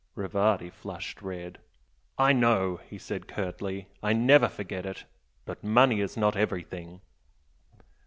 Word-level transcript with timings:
Rivardi 0.15 0.71
flushed 0.71 1.21
red. 1.21 1.59
"I 2.17 2.33
know!" 2.33 2.79
he 2.89 2.97
said, 2.97 3.27
curtly 3.27 3.87
"I 4.01 4.13
never 4.13 4.47
forget 4.49 4.83
it. 4.83 5.05
But 5.45 5.63
money 5.63 5.99
is 6.01 6.17
not 6.17 6.35
everything." 6.35 7.01